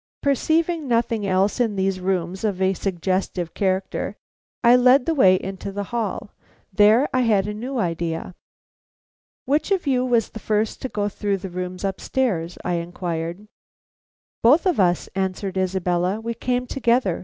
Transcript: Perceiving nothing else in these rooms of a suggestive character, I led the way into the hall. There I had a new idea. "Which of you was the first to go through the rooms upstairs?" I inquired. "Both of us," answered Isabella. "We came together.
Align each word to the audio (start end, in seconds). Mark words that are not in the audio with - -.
Perceiving 0.23 0.87
nothing 0.87 1.27
else 1.27 1.59
in 1.59 1.75
these 1.75 1.99
rooms 1.99 2.43
of 2.43 2.59
a 2.59 2.73
suggestive 2.73 3.53
character, 3.53 4.15
I 4.63 4.75
led 4.75 5.05
the 5.05 5.13
way 5.13 5.35
into 5.35 5.71
the 5.71 5.83
hall. 5.93 6.31
There 6.73 7.07
I 7.13 7.19
had 7.19 7.47
a 7.47 7.53
new 7.53 7.77
idea. 7.77 8.33
"Which 9.45 9.69
of 9.69 9.85
you 9.85 10.03
was 10.03 10.29
the 10.29 10.39
first 10.39 10.81
to 10.81 10.89
go 10.89 11.07
through 11.07 11.37
the 11.37 11.51
rooms 11.51 11.83
upstairs?" 11.83 12.57
I 12.65 12.77
inquired. 12.81 13.45
"Both 14.41 14.65
of 14.65 14.79
us," 14.79 15.07
answered 15.13 15.55
Isabella. 15.55 16.19
"We 16.19 16.33
came 16.33 16.65
together. 16.65 17.19